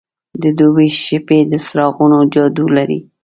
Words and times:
د 0.41 0.43
دوبی 0.57 0.87
شپې 1.03 1.39
د 1.51 1.53
څراغونو 1.65 2.17
جادو 2.33 2.65
لري. 2.77 2.99